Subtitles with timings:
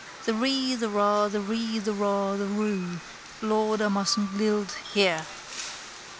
[0.25, 2.99] The ree the ra the ree the ra the roo.
[3.39, 5.27] Lord, I mustn't lilt here.